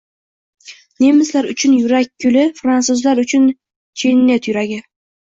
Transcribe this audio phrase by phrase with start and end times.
[1.03, 3.47] Nemislar uchun yurak guli, fransuzlar uchun
[4.05, 4.81] Jennet yuragi.